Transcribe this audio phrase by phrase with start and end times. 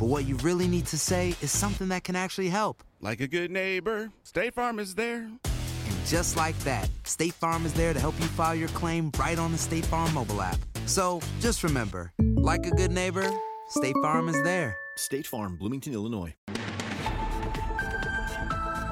[0.00, 2.82] but what you really need to say is something that can actually help.
[3.02, 5.24] Like a good neighbor, State Farm is there.
[5.24, 9.38] And just like that, State Farm is there to help you file your claim right
[9.38, 10.56] on the State Farm mobile app.
[10.86, 13.30] So just remember, like a good neighbor,
[13.68, 14.74] State Farm is there.
[14.96, 16.34] State Farm, Bloomington, Illinois.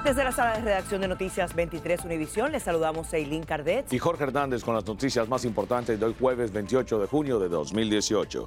[0.05, 3.91] Desde la sala de redacción de Noticias 23 Univisión, les saludamos Eileen Cardet.
[3.93, 7.48] Y Jorge Hernández con las noticias más importantes de hoy jueves 28 de junio de
[7.48, 8.47] 2018.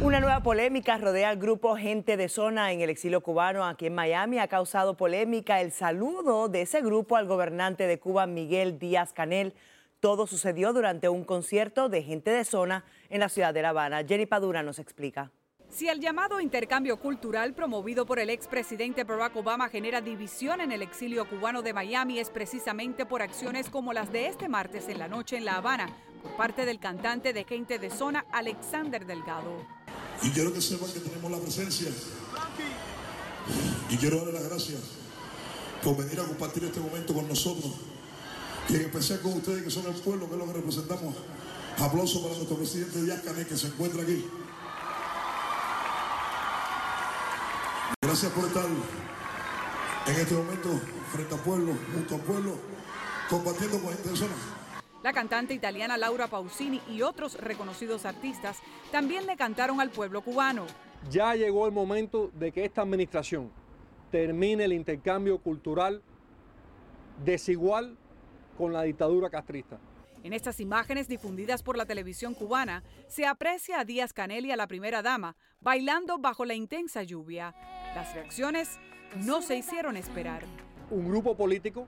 [0.00, 3.94] Una nueva polémica rodea al grupo Gente de Zona en el exilio cubano aquí en
[3.94, 4.38] Miami.
[4.38, 9.54] Ha causado polémica el saludo de ese grupo al gobernante de Cuba, Miguel Díaz Canel.
[10.00, 14.04] Todo sucedió durante un concierto de Gente de Zona en la ciudad de La Habana.
[14.04, 15.32] Jenny Padura nos explica.
[15.70, 20.82] Si el llamado intercambio cultural promovido por el expresidente Barack Obama genera división en el
[20.82, 25.08] exilio cubano de Miami es precisamente por acciones como las de este martes en la
[25.08, 25.88] noche en La Habana
[26.22, 29.64] por parte del cantante de gente de zona Alexander Delgado.
[30.22, 31.88] Y quiero que sepan que tenemos la presencia.
[33.88, 34.80] Y quiero darle las gracias
[35.82, 37.72] por venir a compartir este momento con nosotros.
[38.68, 41.14] Y en especial con ustedes que son el pueblo, que es lo que representamos.
[41.78, 44.24] Aplauso para nuestro presidente Díaz Canel que se encuentra aquí.
[48.00, 48.64] Gracias por estar
[50.06, 50.80] en este momento
[51.12, 52.52] frente al pueblo, junto al pueblo,
[53.28, 54.34] compartiendo con gente de zona.
[55.02, 58.58] La cantante italiana Laura Pausini y otros reconocidos artistas
[58.90, 60.66] también le cantaron al pueblo cubano.
[61.10, 63.50] Ya llegó el momento de que esta administración
[64.10, 66.02] termine el intercambio cultural
[67.24, 67.96] desigual
[68.56, 69.78] con la dictadura castrista.
[70.24, 74.56] En estas imágenes difundidas por la televisión cubana se aprecia a Díaz Canel y a
[74.56, 77.54] la primera dama bailando bajo la intensa lluvia.
[77.94, 78.80] Las reacciones
[79.24, 80.42] no se hicieron esperar.
[80.90, 81.86] Un grupo político,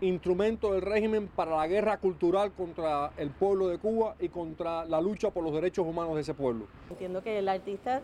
[0.00, 5.00] instrumento del régimen para la guerra cultural contra el pueblo de Cuba y contra la
[5.00, 6.66] lucha por los derechos humanos de ese pueblo.
[6.90, 8.02] Entiendo que el artista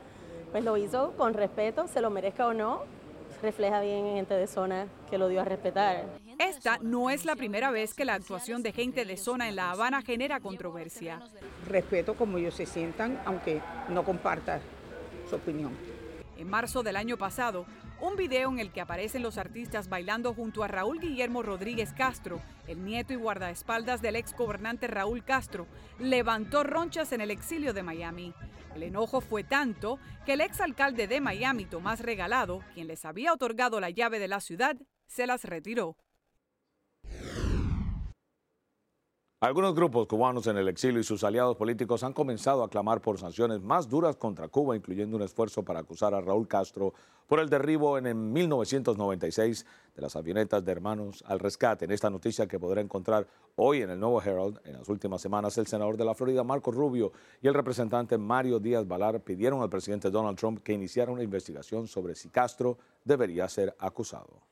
[0.53, 2.83] pues lo hizo con respeto, se lo merezca o no,
[3.43, 6.05] refleja bien en gente de zona que lo dio a respetar.
[6.39, 9.71] Esta no es la primera vez que la actuación de gente de zona en La
[9.71, 11.21] Habana genera controversia.
[11.67, 14.61] Respeto como ellos se sientan, aunque no comparta
[15.29, 15.73] su opinión.
[16.37, 17.65] En marzo del año pasado,
[18.01, 22.41] un video en el que aparecen los artistas bailando junto a Raúl Guillermo Rodríguez Castro,
[22.67, 25.67] el nieto y guardaespaldas del ex gobernante Raúl Castro,
[25.99, 28.35] levantó ronchas en el exilio de Miami.
[28.75, 33.33] El enojo fue tanto que el ex alcalde de Miami, Tomás Regalado, quien les había
[33.33, 35.97] otorgado la llave de la ciudad, se las retiró.
[39.47, 43.17] Algunos grupos cubanos en el exilio y sus aliados políticos han comenzado a clamar por
[43.17, 46.95] sanciones más duras contra Cuba, incluyendo un esfuerzo para acusar a Raúl Castro
[47.29, 51.85] por el derribo en, en 1996 de las avionetas de Hermanos al Rescate.
[51.85, 55.57] En esta noticia que podrá encontrar hoy en el Nuevo Herald, en las últimas semanas,
[55.59, 59.71] el senador de la Florida, Marco Rubio, y el representante Mario Díaz Balar pidieron al
[59.71, 64.46] presidente Donald Trump que iniciara una investigación sobre si Castro debería ser acusado.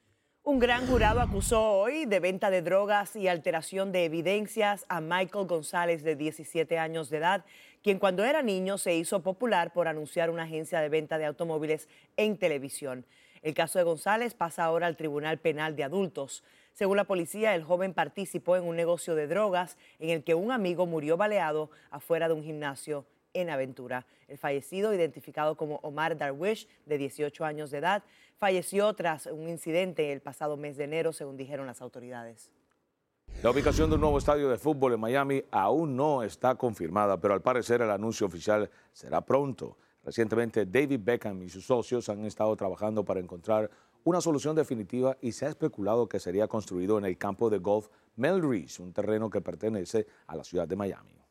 [0.46, 5.46] Un gran jurado acusó hoy de venta de drogas y alteración de evidencias a Michael
[5.46, 7.46] González, de 17 años de edad,
[7.82, 11.88] quien cuando era niño se hizo popular por anunciar una agencia de venta de automóviles
[12.18, 13.06] en televisión.
[13.40, 16.44] El caso de González pasa ahora al Tribunal Penal de Adultos.
[16.74, 20.52] Según la policía, el joven participó en un negocio de drogas en el que un
[20.52, 24.06] amigo murió baleado afuera de un gimnasio en aventura.
[24.28, 28.02] El fallecido, identificado como Omar Darwish, de 18 años de edad,
[28.38, 32.50] falleció tras un incidente el pasado mes de enero, según dijeron las autoridades.
[33.42, 37.34] La ubicación de un nuevo estadio de fútbol en Miami aún no está confirmada, pero
[37.34, 39.76] al parecer el anuncio oficial será pronto.
[40.02, 43.70] Recientemente David Beckham y sus socios han estado trabajando para encontrar
[44.04, 47.88] una solución definitiva y se ha especulado que sería construido en el campo de golf
[48.16, 51.23] Melrose, un terreno que pertenece a la ciudad de Miami.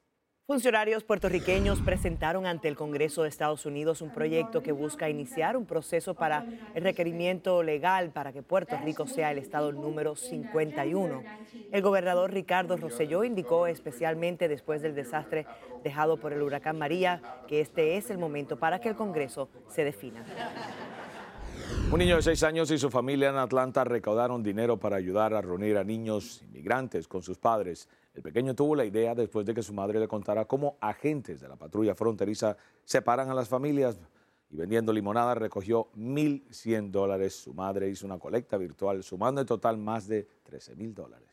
[0.45, 5.65] Funcionarios puertorriqueños presentaron ante el Congreso de Estados Unidos un proyecto que busca iniciar un
[5.65, 6.45] proceso para
[6.75, 11.23] el requerimiento legal para que Puerto Rico sea el estado número 51.
[11.71, 15.45] El gobernador Ricardo Rosselló indicó especialmente después del desastre
[15.81, 19.85] dejado por el huracán María que este es el momento para que el Congreso se
[19.85, 20.25] defina.
[21.91, 25.41] Un niño de seis años y su familia en Atlanta recaudaron dinero para ayudar a
[25.41, 27.87] reunir a niños inmigrantes con sus padres.
[28.15, 31.47] El pequeño tuvo la idea después de que su madre le contara cómo agentes de
[31.47, 33.99] la patrulla fronteriza separan a las familias
[34.49, 37.35] y vendiendo limonada recogió 1.100 dólares.
[37.35, 41.32] Su madre hizo una colecta virtual sumando en total más de 13 mil dólares.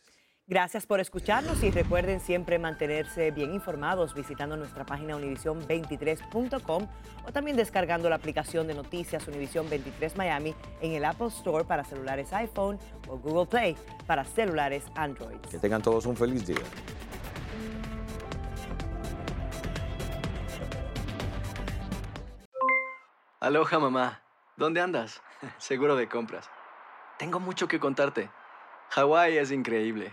[0.51, 6.89] Gracias por escucharnos y recuerden siempre mantenerse bien informados visitando nuestra página univision23.com
[7.25, 11.85] o también descargando la aplicación de noticias Univision 23 Miami en el Apple Store para
[11.85, 13.77] celulares iPhone o Google Play
[14.09, 15.39] para celulares Android.
[15.49, 16.59] Que tengan todos un feliz día.
[23.39, 24.21] Aloha mamá,
[24.57, 25.23] ¿dónde andas?
[25.59, 26.51] Seguro de compras.
[27.21, 28.29] Tengo mucho que contarte.
[28.89, 30.13] Hawái es increíble.